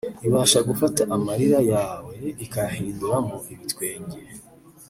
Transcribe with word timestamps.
ibasha 0.27 0.59
gufata 0.69 1.01
amarira 1.15 1.59
yawe 1.73 2.15
ikayahinduramo 2.45 3.37
ibitwenge 3.53 4.17